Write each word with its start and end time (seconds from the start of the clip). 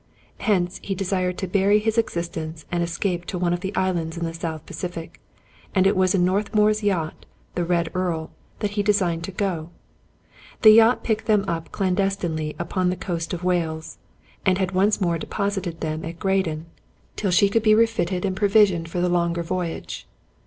Hence, 0.39 0.79
he 0.81 0.95
desired 0.95 1.37
to 1.37 1.47
bury 1.47 1.77
his 1.77 1.95
existence 1.95 2.65
and 2.71 2.81
escape 2.81 3.23
to 3.25 3.37
one 3.37 3.53
of 3.53 3.59
the 3.59 3.75
islands 3.75 4.17
in 4.17 4.23
the 4.25 4.33
South 4.33 4.65
Pacific, 4.65 5.21
and 5.75 5.85
it 5.85 5.95
was 5.95 6.15
in 6.15 6.25
Northmour's 6.25 6.81
yacht, 6.81 7.27
the" 7.53 7.63
Red 7.73 7.89
Earl," 7.93 8.31
that 8.61 8.71
he 8.71 8.81
designed 8.81 9.23
to 9.25 9.31
go. 9.31 9.69
The 10.63 10.71
yacht 10.71 11.03
picked 11.03 11.27
them 11.27 11.45
up 11.47 11.71
clandestinely 11.71 12.55
upon 12.57 12.89
the 12.89 12.95
coast 12.95 13.31
of 13.31 13.43
Wales, 13.43 13.99
and 14.43 14.57
had 14.57 14.71
once 14.71 14.99
more 14.99 15.19
deposited 15.19 15.81
them 15.81 16.03
at 16.03 16.17
Graden, 16.17 16.65
till 17.15 17.27
176 17.27 17.27
Robert 17.27 17.27
Louis 17.27 17.33
Stevenson 17.35 17.37
she 17.37 17.49
could 17.49 17.61
be 17.63 17.75
refitted 17.75 18.25
and 18.25 18.35
provisioned 18.35 18.89
for 18.89 19.01
the 19.01 19.07
longer 19.07 19.43
voyage. 19.43 20.07